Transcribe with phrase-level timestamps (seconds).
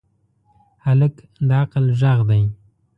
[0.85, 1.15] هلک
[1.47, 2.43] د عقل غږ دی.